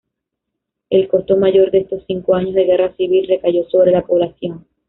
[0.89, 4.65] El costo mayor de estos cinco años de guerra civil recayó sobre la población.